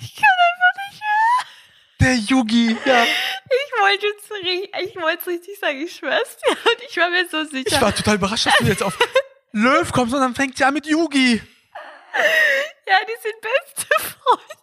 [0.00, 2.08] Ich kann einfach nicht mehr.
[2.08, 3.04] Der Yugi, ja.
[3.04, 3.80] Ich
[4.96, 6.50] wollte es richtig sagen, ich schwör's dir.
[6.52, 7.76] Und ich war mir so sicher.
[7.76, 8.98] Ich war total überrascht, dass du jetzt auf
[9.52, 11.40] Löw kommst und dann fängt sie an mit Yugi.
[12.86, 14.61] Ja, die sind beste Freunde.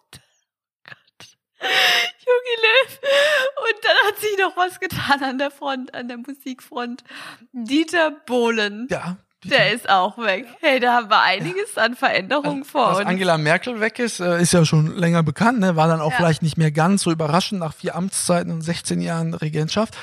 [1.60, 3.00] Jogi Löw.
[3.68, 7.04] Und dann hat sich noch was getan an der Front, an der Musikfront.
[7.52, 8.86] Dieter Bohlen.
[8.90, 9.16] Ja.
[9.44, 9.56] Dieter.
[9.56, 10.46] Der ist auch weg.
[10.60, 11.84] Hey, da haben wir einiges ja.
[11.84, 13.06] an Veränderungen also, vor dass uns.
[13.06, 15.76] Angela Merkel weg ist, äh, ist ja schon länger bekannt, ne?
[15.76, 16.16] war dann auch ja.
[16.18, 19.96] vielleicht nicht mehr ganz so überraschend nach vier Amtszeiten und 16 Jahren Regentschaft.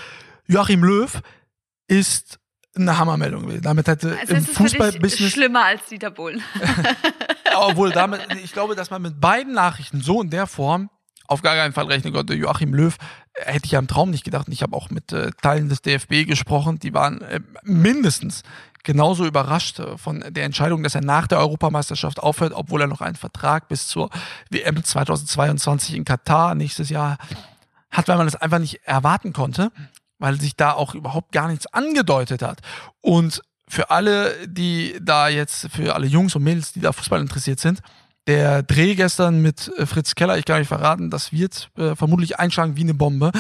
[0.48, 1.22] Joachim Löw
[1.88, 2.40] ist
[2.76, 3.62] eine Hammermeldung gewesen.
[3.62, 6.44] Damit hätte also im Fußballbusiness schlimmer als Dieter Bohlen.
[7.56, 10.90] Obwohl damit, ich glaube, dass man mit beiden Nachrichten so in der Form
[11.28, 12.34] auf gar keinen Fall rechnen konnte.
[12.34, 12.96] Joachim Löw
[13.34, 14.48] äh, hätte ich ja im Traum nicht gedacht.
[14.50, 18.44] Ich habe auch mit äh, Teilen des DFB gesprochen, die waren äh, mindestens
[18.84, 23.02] genauso überrascht äh, von der Entscheidung, dass er nach der Europameisterschaft aufhört, obwohl er noch
[23.02, 24.10] einen Vertrag bis zur
[24.50, 27.18] WM 2022 in Katar nächstes Jahr
[27.92, 29.72] hat, weil man das einfach nicht erwarten konnte,
[30.20, 32.62] weil sich da auch überhaupt gar nichts angedeutet hat.
[33.02, 37.60] Und für alle, die da jetzt, für alle Jungs und Mädels, die da Fußball interessiert
[37.60, 37.82] sind,
[38.28, 42.40] der Dreh gestern mit äh, Fritz Keller, ich kann euch verraten, das wird äh, vermutlich
[42.40, 43.32] einschlagen wie eine Bombe.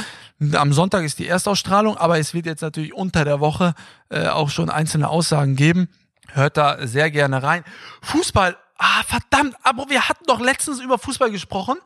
[0.53, 3.75] Am Sonntag ist die Erstausstrahlung, aber es wird jetzt natürlich unter der Woche
[4.09, 5.89] äh, auch schon einzelne Aussagen geben.
[6.31, 7.63] Hört da sehr gerne rein.
[8.01, 11.77] Fußball, ah verdammt, aber wir hatten doch letztens über Fußball gesprochen,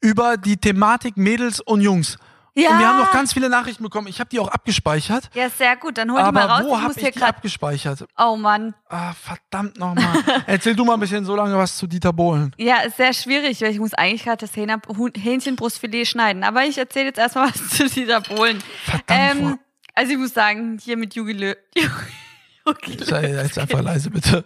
[0.00, 2.18] über die Thematik Mädels und Jungs.
[2.56, 2.70] Ja.
[2.70, 4.06] Und wir haben noch ganz viele Nachrichten bekommen.
[4.06, 5.28] Ich habe die auch abgespeichert.
[5.34, 5.98] Ja, sehr gut.
[5.98, 6.62] Dann hol die mal raus.
[6.64, 8.04] Wo habe ich, hab ich die abgespeichert?
[8.16, 8.74] Oh Mann.
[8.88, 10.22] Ah, verdammt nochmal.
[10.46, 12.54] Erzähl du mal ein bisschen so lange was zu Dieter Bohlen.
[12.56, 16.44] Ja, ist sehr schwierig, weil ich muss eigentlich gerade das Hähnchenbrustfilet schneiden.
[16.44, 18.62] Aber ich erzähle jetzt erstmal was zu Dieter Bohlen.
[18.84, 19.40] Verdammt.
[19.40, 19.58] Ähm,
[19.94, 21.56] also ich muss sagen, hier mit Jugi Löw.
[23.00, 24.44] Sei jetzt einfach leise, bitte.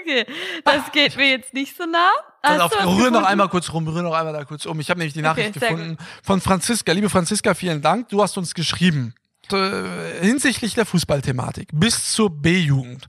[0.00, 0.24] Okay,
[0.64, 2.10] das geht mir jetzt nicht so nah.
[2.42, 4.78] Pass auf, rühr noch einmal kurz rum, rühr noch einmal da kurz um.
[4.80, 6.06] Ich habe nämlich die Nachricht okay, gefunden gut.
[6.22, 6.92] von Franziska.
[6.92, 8.08] Liebe Franziska, vielen Dank.
[8.08, 9.14] Du hast uns geschrieben
[9.52, 13.08] äh, hinsichtlich der Fußballthematik bis zur B-Jugend.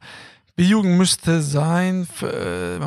[0.56, 2.80] B-Jugend müsste sein, äh,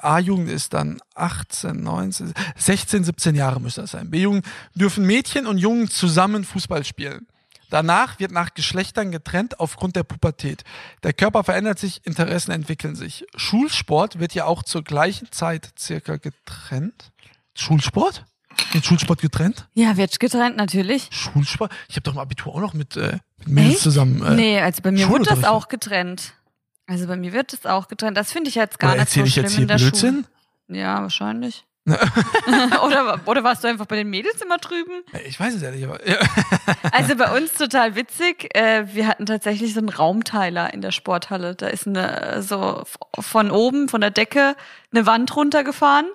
[0.00, 4.10] A-Jugend ist dann 18, 19, 16, 17 Jahre müsste das sein.
[4.10, 7.27] B-Jugend dürfen Mädchen und Jungen zusammen Fußball spielen.
[7.70, 10.64] Danach wird nach Geschlechtern getrennt aufgrund der Pubertät.
[11.02, 13.26] Der Körper verändert sich, Interessen entwickeln sich.
[13.36, 17.12] Schulsport wird ja auch zur gleichen Zeit circa getrennt.
[17.54, 18.24] Schulsport?
[18.72, 19.68] Wird Schulsport getrennt?
[19.74, 21.08] Ja, wird getrennt natürlich.
[21.10, 21.72] Schulsport?
[21.88, 23.82] Ich habe doch im Abitur auch noch mit, äh, mit Mädels Echt?
[23.82, 24.22] zusammen.
[24.22, 26.34] Äh, nee, also bei mir wird das auch getrennt.
[26.86, 28.16] Also bei mir wird das auch getrennt.
[28.16, 30.26] Das finde ich jetzt gar Oder nicht so schlimm ich jetzt hier in der Blödsinn?
[30.66, 30.78] Schule.
[30.80, 31.64] Ja, wahrscheinlich.
[32.84, 35.02] oder, oder warst du einfach bei den Mädels immer drüben?
[35.26, 36.06] Ich weiß es ehrlich, aber.
[36.06, 36.16] Ja.
[36.92, 38.54] also bei uns total witzig.
[38.56, 41.54] Äh, wir hatten tatsächlich so einen Raumteiler in der Sporthalle.
[41.54, 42.82] Da ist eine so
[43.18, 44.56] von oben, von der Decke,
[44.92, 46.06] eine Wand runtergefahren.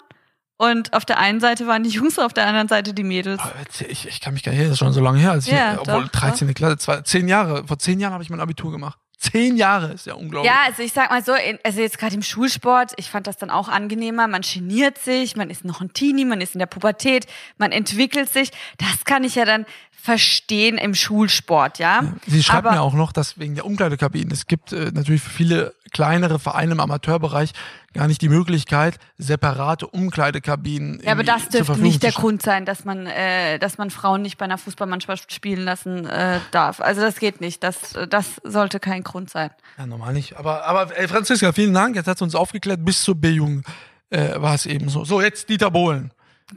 [0.58, 3.42] Und auf der einen Seite waren die Jungs, auf der anderen Seite die Mädels.
[3.90, 5.78] Ich, ich kann mich gar nicht, das ist schon so lange her, als ich, ja,
[5.80, 6.54] obwohl doch, 13.
[6.54, 8.98] Klasse, zwei, zehn Jahre, vor zehn Jahren habe ich mein Abitur gemacht.
[9.32, 10.52] Zehn Jahre ist ja unglaublich.
[10.52, 11.32] Ja, also ich sag mal so,
[11.64, 14.28] also jetzt gerade im Schulsport, ich fand das dann auch angenehmer.
[14.28, 17.26] Man geniert sich, man ist noch ein Teenie, man ist in der Pubertät,
[17.58, 18.52] man entwickelt sich.
[18.78, 22.04] Das kann ich ja dann verstehen im Schulsport, ja.
[22.28, 25.30] Sie schreibt Aber- mir auch noch, dass wegen der Umkleidekabinen, es gibt äh, natürlich für
[25.30, 27.54] viele kleinere Vereine im Amateurbereich
[27.94, 32.12] gar nicht die Möglichkeit, separate Umkleidekabinen Ja, aber das dürfte nicht zu der.
[32.12, 36.40] Grund sein, dass man, äh, dass man Frauen nicht bei einer Fußballmannschaft spielen lassen äh,
[36.52, 36.82] darf.
[36.82, 37.64] Also das geht nicht.
[37.64, 39.52] Das, das sollte kein Grund sein.
[39.78, 40.38] Ja, normal nicht.
[40.38, 41.96] Aber, aber ey, Franziska, vielen Dank.
[41.96, 42.84] Jetzt hat sie uns aufgeklärt.
[42.84, 43.66] Bis zur B-Jugend
[44.10, 45.06] äh, war es eben so.
[45.06, 46.12] So, jetzt Dieter Bohlen.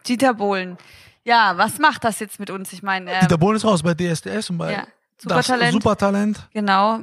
[0.07, 0.79] Dieter Bohlen.
[1.25, 2.73] Ja, was macht das jetzt mit uns?
[2.73, 4.87] Ich meine, äh, Dieter Bohlen ist raus bei DSDS und bei Ja,
[5.23, 5.73] das Supertalent.
[5.73, 6.49] Supertalent.
[6.53, 7.01] Genau.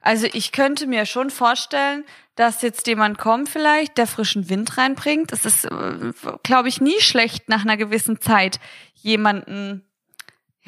[0.00, 5.32] Also ich könnte mir schon vorstellen, dass jetzt jemand kommt vielleicht, der frischen Wind reinbringt.
[5.32, 8.60] Es ist, äh, glaube ich, nie schlecht nach einer gewissen Zeit
[8.94, 9.87] jemanden,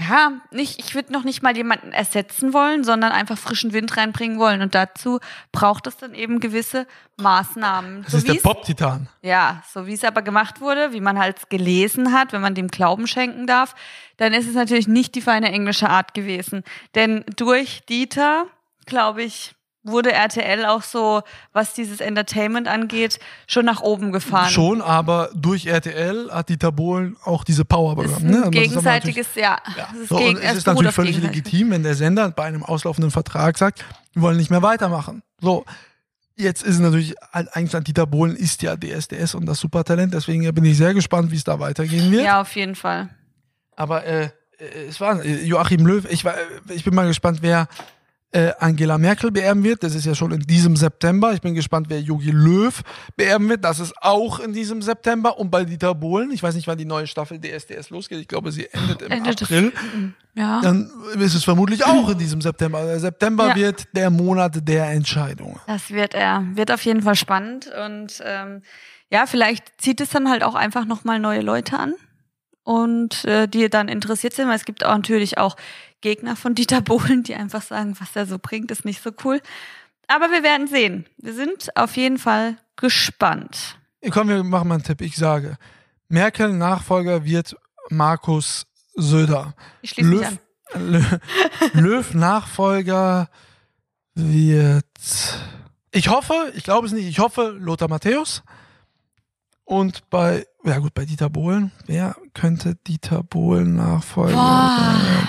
[0.09, 4.39] ja, nicht, ich würde noch nicht mal jemanden ersetzen wollen, sondern einfach frischen Wind reinbringen
[4.39, 4.63] wollen.
[4.63, 5.21] Und dazu
[5.53, 6.87] braucht es dann eben gewisse
[7.19, 8.05] Maßnahmen.
[8.05, 9.09] Das ist der Pop-Titan.
[9.21, 12.69] ja, so wie es aber gemacht wurde, wie man halt gelesen hat, wenn man dem
[12.69, 13.75] Glauben schenken darf,
[14.17, 16.65] dann ist es natürlich nicht die feine englische Art gewesen.
[16.95, 18.47] Denn durch Dieter,
[18.87, 24.51] glaube ich, wurde RTL auch so, was dieses Entertainment angeht, schon nach oben gefahren.
[24.51, 28.31] Schon, aber durch RTL hat Dieter Bohlen auch diese Power bekommen.
[28.31, 28.39] Ne?
[28.39, 29.59] Also gegenseitiges, ja.
[29.77, 29.89] Ja.
[29.91, 32.63] Das ist So, gegen, und es ist natürlich völlig legitim, wenn der Sender bei einem
[32.63, 35.23] auslaufenden Vertrag sagt, wir wollen nicht mehr weitermachen.
[35.41, 35.65] So,
[36.37, 40.53] jetzt ist es natürlich, eigentlich an Dieter Bohlen ist ja DSDS und das Supertalent, deswegen
[40.55, 42.25] bin ich sehr gespannt, wie es da weitergehen wird.
[42.25, 43.09] Ja, auf jeden Fall.
[43.77, 47.39] Aber äh, äh, es war äh, Joachim Löw, ich, war, äh, ich bin mal gespannt,
[47.43, 47.69] wer
[48.33, 49.83] äh, Angela Merkel beerben wird.
[49.83, 51.33] Das ist ja schon in diesem September.
[51.33, 52.81] Ich bin gespannt, wer Jogi Löw
[53.17, 53.65] beerben wird.
[53.65, 55.39] Das ist auch in diesem September.
[55.39, 58.21] Und bei Dieter Bohlen, ich weiß nicht, wann die neue Staffel DSDS losgeht.
[58.21, 59.73] Ich glaube, sie endet im Endet- April.
[60.35, 60.61] Ja.
[60.63, 62.85] Dann ist es vermutlich auch in diesem September.
[62.85, 63.57] Der September Ja.
[63.57, 65.59] wird der Monat der Entscheidung.
[65.67, 66.45] Das wird er.
[66.55, 67.69] Wird auf jeden Fall spannend.
[67.85, 68.63] Und ähm,
[69.11, 71.95] ja, vielleicht zieht es dann halt auch einfach nochmal neue Leute an.
[72.63, 75.57] Und äh, die dann interessiert sind, weil es gibt auch natürlich auch
[76.01, 79.41] Gegner von Dieter Bohlen, die einfach sagen, was er so bringt, ist nicht so cool.
[80.09, 81.07] Aber wir werden sehen.
[81.19, 83.79] Wir sind auf jeden Fall gespannt.
[84.11, 85.03] Komm, wir machen mal einen Tipp.
[85.03, 85.57] Ich sage,
[86.09, 87.57] Merkel Nachfolger wird
[87.91, 89.55] Markus Söder.
[89.83, 90.39] Ich schließe mich Löw,
[90.75, 90.91] an.
[90.91, 91.19] Löw,
[91.75, 93.29] Löw Nachfolger
[94.15, 94.87] wird.
[95.93, 98.43] Ich hoffe, ich glaube es nicht, ich hoffe Lothar Matthäus.
[99.65, 105.29] Und bei, ja gut, bei Dieter Bohlen, wer könnte Dieter Bohlen Nachfolger Boah.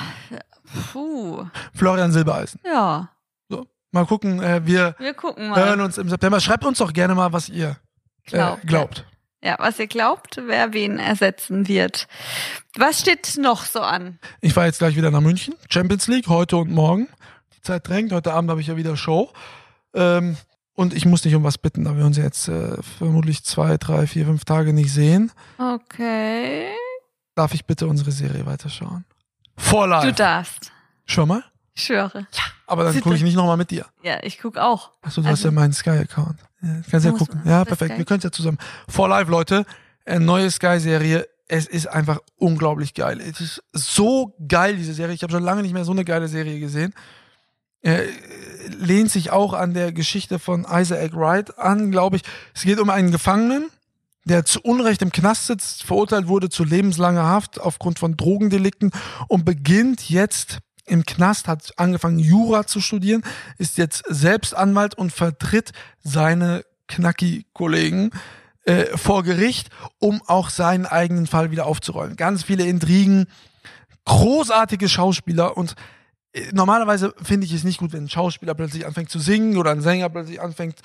[0.91, 1.45] Puh.
[1.73, 2.59] Florian Silbereisen.
[2.65, 3.09] Ja,
[3.49, 5.59] So, mal gucken, äh, wir wir gucken mal.
[5.65, 6.39] hören uns im September.
[6.39, 7.69] Schreibt uns doch gerne mal, was ihr
[8.25, 8.67] äh, Glaubt.
[8.67, 9.05] glaubt.
[9.43, 12.07] Ja, was ihr glaubt, wer wen ersetzen wird.
[12.77, 14.19] Was steht noch so an?
[14.39, 15.55] Ich fahre jetzt gleich wieder nach München.
[15.67, 17.07] Champions League, heute und morgen.
[17.57, 18.11] Die Zeit drängt.
[18.11, 19.31] Heute Abend habe ich ja wieder Show.
[19.95, 20.37] Ähm,
[20.73, 24.05] und ich muss dich um was bitten, da wir uns jetzt äh, vermutlich zwei, drei,
[24.05, 25.31] vier, fünf Tage nicht sehen.
[25.57, 26.67] Okay.
[27.35, 29.05] Darf ich bitte unsere Serie weiterschauen?
[29.57, 30.13] For Du life.
[30.13, 30.71] darfst.
[31.05, 31.43] Schon mal?
[31.73, 32.27] Ich schwöre.
[32.67, 33.85] Aber dann gucke ich nicht nochmal mit dir.
[34.03, 34.91] Ja, ich guck auch.
[35.01, 36.37] Achso, du Also- hast ja meinen Sky-Account.
[36.61, 37.41] Ja, kannst ja Du gucken.
[37.45, 37.97] Ja, perfekt.
[37.97, 38.57] Wir können es ja zusammen.
[38.87, 39.65] For life, Leute.
[40.05, 41.27] Eine neue Sky-Serie.
[41.47, 43.19] Es ist einfach unglaublich geil.
[43.19, 45.13] Es ist so geil, diese Serie.
[45.15, 46.93] Ich habe schon lange nicht mehr so eine geile Serie gesehen.
[47.83, 48.03] äh,
[48.77, 52.21] lehnt sich auch an der Geschichte von Isaac Wright an, glaube ich.
[52.53, 53.71] Es geht um einen Gefangenen,
[54.25, 58.91] der zu Unrecht im Knast sitzt, verurteilt wurde zu lebenslanger Haft aufgrund von Drogendelikten
[59.27, 63.23] und beginnt jetzt im Knast, hat angefangen Jura zu studieren,
[63.57, 65.71] ist jetzt selbst Anwalt und vertritt
[66.03, 68.11] seine Knacki-Kollegen
[68.65, 72.15] äh, vor Gericht, um auch seinen eigenen Fall wieder aufzurollen.
[72.15, 73.27] Ganz viele Intrigen,
[74.05, 75.75] großartige Schauspieler und
[76.33, 79.71] äh, normalerweise finde ich es nicht gut, wenn ein Schauspieler plötzlich anfängt zu singen oder
[79.71, 80.81] ein Sänger plötzlich anfängt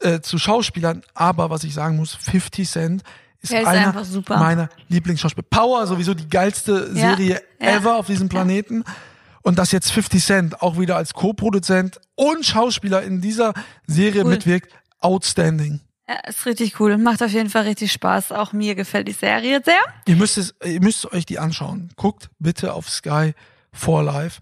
[0.00, 1.02] äh, zu Schauspielern.
[1.14, 3.02] Aber was ich sagen muss, 50 Cent
[3.42, 4.38] ist, ist einer einfach super.
[4.38, 5.46] meiner Lieblingsschauspieler.
[5.48, 8.84] Power sowieso die geilste Ja, Serie ja, ever auf diesem Planeten.
[9.42, 13.54] Und dass jetzt 50 Cent auch wieder als Co-Produzent und Schauspieler in dieser
[13.86, 14.30] Serie Cool.
[14.30, 15.80] mitwirkt, outstanding.
[16.08, 16.98] Ja, ist richtig cool.
[16.98, 18.32] Macht auf jeden Fall richtig Spaß.
[18.32, 19.78] Auch mir gefällt die Serie sehr.
[20.06, 21.90] Ihr müsst, es, ihr müsst euch die anschauen.
[21.96, 23.34] Guckt bitte auf Sky
[23.72, 24.40] for Life.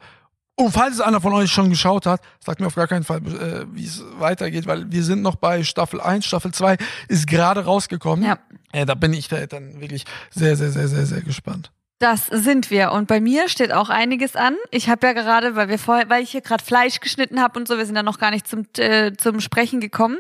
[0.57, 3.19] Und falls es einer von euch schon geschaut hat, sagt mir auf gar keinen Fall,
[3.19, 6.77] äh, wie es weitergeht, weil wir sind noch bei Staffel 1, Staffel 2
[7.09, 8.25] ist gerade rausgekommen.
[8.25, 8.39] Ja.
[8.73, 11.73] Äh, da bin ich da dann wirklich sehr, sehr, sehr, sehr, sehr gespannt.
[11.99, 12.93] Das sind wir.
[12.93, 14.57] Und bei mir steht auch einiges an.
[14.71, 17.67] Ich habe ja gerade, weil wir vorher, weil ich hier gerade Fleisch geschnitten habe und
[17.67, 20.19] so, wir sind ja noch gar nicht zum, äh, zum Sprechen gekommen.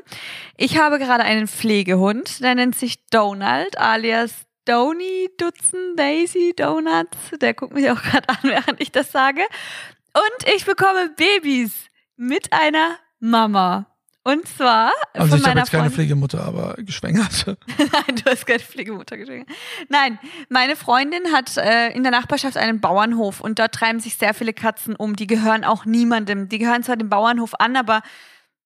[0.57, 4.33] Ich habe gerade einen Pflegehund, der nennt sich Donald, alias
[4.65, 7.39] Donny Dutzen Daisy Donuts.
[7.41, 9.43] Der guckt mich auch gerade an, während ich das sage.
[10.15, 11.73] Und ich bekomme Babys
[12.17, 13.87] mit einer Mama.
[14.27, 15.95] Und zwar Also von ich habe meiner jetzt keine Freundin.
[15.97, 17.47] Pflegemutter, aber geschwängert.
[17.47, 19.51] Nein, du hast keine Pflegemutter geschenkt.
[19.91, 24.33] Nein, meine Freundin hat äh, in der Nachbarschaft einen Bauernhof und dort treiben sich sehr
[24.33, 25.15] viele Katzen um.
[25.15, 26.49] Die gehören auch niemandem.
[26.49, 28.01] Die gehören zwar dem Bauernhof an, aber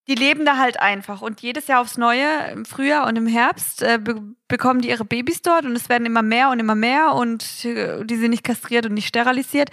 [0.08, 1.20] die leben da halt einfach.
[1.20, 5.04] Und jedes Jahr aufs Neue, im Frühjahr und im Herbst, äh, be bekommen die ihre
[5.04, 8.44] Babys dort und es werden immer mehr und immer mehr und äh, die sind nicht
[8.44, 9.68] kastriert und nicht sterilisiert.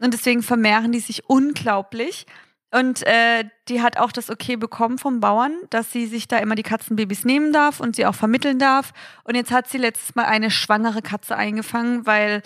[0.00, 2.26] Und deswegen vermehren die sich unglaublich.
[2.72, 6.56] Und äh, die hat auch das Okay bekommen vom Bauern, dass sie sich da immer
[6.56, 8.92] die Katzenbabys nehmen darf und sie auch vermitteln darf.
[9.22, 12.42] Und jetzt hat sie letztes Mal eine schwangere Katze eingefangen, weil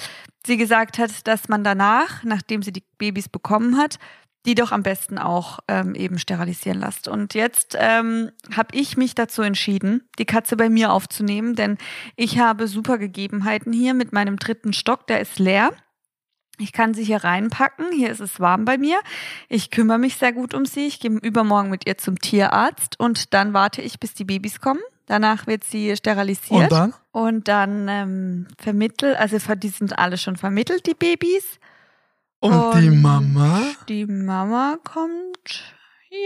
[0.47, 3.99] sie gesagt hat, dass man danach, nachdem sie die Babys bekommen hat,
[4.47, 7.09] die doch am besten auch ähm, eben sterilisieren lässt.
[7.09, 11.77] Und jetzt ähm, habe ich mich dazu entschieden, die Katze bei mir aufzunehmen, denn
[12.17, 15.73] ich habe super Gegebenheiten hier mit meinem dritten Stock, der ist leer.
[16.61, 17.87] Ich kann sie hier reinpacken.
[17.91, 19.01] Hier ist es warm bei mir.
[19.49, 20.87] Ich kümmere mich sehr gut um sie.
[20.87, 24.83] Ich gehe übermorgen mit ihr zum Tierarzt und dann warte ich, bis die Babys kommen.
[25.07, 26.65] Danach wird sie sterilisiert.
[26.65, 26.95] Und dann?
[27.13, 31.59] Und dann ähm, vermittelt, also die sind alle schon vermittelt, die Babys.
[32.41, 33.63] Und, die Und- Mama?
[33.89, 35.75] Die Mama kommt.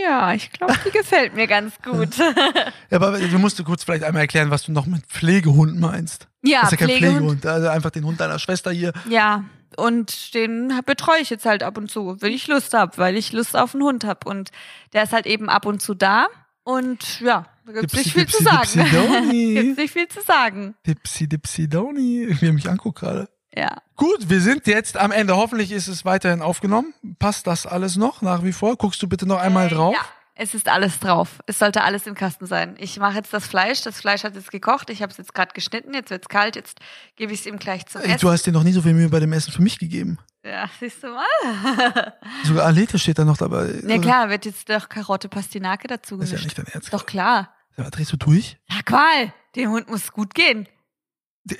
[0.02, 2.08] Ja, ich glaube, die gefällt mir ganz gut.
[2.90, 6.28] Ja, aber du musst du kurz vielleicht einmal erklären, was du noch mit Pflegehund meinst.
[6.42, 7.16] ja, das ist ja kein Pflegehund.
[7.18, 8.92] Pflegehund, also einfach den Hund deiner Schwester hier.
[9.10, 9.44] Ja,
[9.76, 13.32] und den betreue ich jetzt halt ab und zu, wenn ich Lust habe, weil ich
[13.32, 14.28] Lust auf einen Hund habe.
[14.28, 14.50] Und
[14.92, 16.26] der ist halt eben ab und zu da.
[16.62, 18.68] Und ja, da gibt's Dipsy, nicht viel dipsy, zu sagen.
[18.72, 19.54] dipsy, doni.
[19.60, 20.74] gibt's nicht viel zu sagen.
[20.86, 22.28] Dipsy, dipsy, doni.
[22.40, 23.28] Wie er mich anguckt gerade.
[23.56, 23.76] Ja.
[23.96, 25.36] Gut, wir sind jetzt am Ende.
[25.36, 26.92] Hoffentlich ist es weiterhin aufgenommen.
[27.18, 28.76] Passt das alles noch nach wie vor?
[28.76, 29.94] Guckst du bitte noch einmal Äh, drauf?
[29.94, 30.00] Ja,
[30.34, 31.38] es ist alles drauf.
[31.46, 32.74] Es sollte alles im Kasten sein.
[32.78, 33.82] Ich mache jetzt das Fleisch.
[33.82, 34.90] Das Fleisch hat jetzt gekocht.
[34.90, 35.94] Ich habe es jetzt gerade geschnitten.
[35.94, 36.56] Jetzt wird's kalt.
[36.56, 36.80] Jetzt
[37.14, 38.18] gebe ich es ihm gleich zum Essen.
[38.20, 40.18] du hast dir noch nie so viel Mühe bei dem Essen für mich gegeben.
[40.44, 42.12] ja, siehst du mal.
[42.44, 43.72] Sogar Alete steht da noch dabei.
[43.86, 46.58] ja klar, wird jetzt doch Karotte Pastinake dazu Das ist ja gemischt.
[46.58, 46.92] nicht dein Ernst.
[46.92, 47.54] doch klar.
[47.76, 48.56] Ja, drehst du durch?
[48.68, 49.32] Ja, Qual.
[49.54, 50.66] Dem Hund muss gut gehen.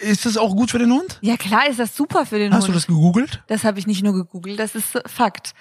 [0.00, 1.18] Ist das auch gut für den Hund?
[1.20, 2.70] Ja, klar ist das super für den Hast Hund.
[2.70, 3.42] du das gegoogelt?
[3.48, 5.52] Das habe ich nicht nur gegoogelt, das ist Fakt.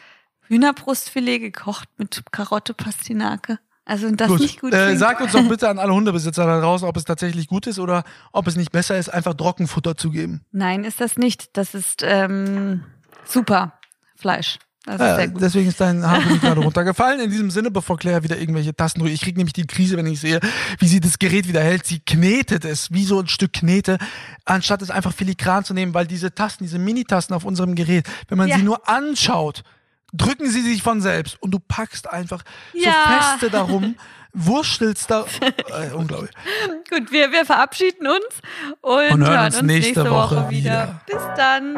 [0.47, 3.59] Hühnerbrustfilet gekocht mit Karotte Pastinake.
[3.85, 6.95] Also das nicht gut äh, sagt uns doch bitte an alle Hundebesitzer da draußen, ob
[6.95, 10.45] es tatsächlich gut ist oder ob es nicht besser ist, einfach Trockenfutter zu geben.
[10.51, 11.57] Nein, ist das nicht.
[11.57, 12.83] Das ist ähm,
[13.25, 13.73] super
[14.15, 14.57] Fleisch.
[14.85, 17.21] Das ist Ja, deswegen ist dein Haargummi gerade runtergefallen.
[17.21, 19.13] In diesem Sinne, bevor Claire wieder irgendwelche Tasten drückt.
[19.13, 20.39] Ich krieg nämlich die Krise, wenn ich sehe,
[20.79, 21.85] wie sie das Gerät wieder hält.
[21.85, 23.97] Sie knetet es, wie so ein Stück Knete,
[24.45, 28.37] anstatt es einfach filigran zu nehmen, weil diese Tasten, diese Mini-Tasten auf unserem Gerät, wenn
[28.37, 28.57] man Ja.
[28.57, 29.63] sie nur anschaut,
[30.11, 32.43] drücken sie sich von selbst und du packst einfach
[32.73, 33.31] so Ja.
[33.31, 33.95] feste darum,
[34.33, 35.25] wurstelst da.
[35.41, 36.31] Äh, unglaublich.
[36.89, 38.41] Gut, wir, wir verabschieden uns
[38.81, 40.99] und, Und hören uns nächste, Woche, wieder.
[40.99, 41.01] wieder.
[41.07, 41.77] Bis dann.